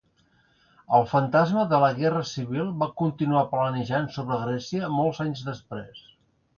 [0.99, 6.07] El fantasma de la guerra civil va continuar planejant sobre Grècia molts anys després.